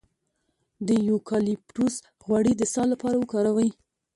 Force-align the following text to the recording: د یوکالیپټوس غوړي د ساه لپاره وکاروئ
د 0.87 0.89
یوکالیپټوس 1.09 1.95
غوړي 2.25 2.53
د 2.57 2.61
ساه 2.73 2.87
لپاره 2.91 3.15
وکاروئ 3.19 3.69